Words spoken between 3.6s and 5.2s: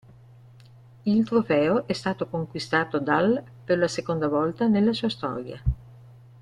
per la seconda volta nella sua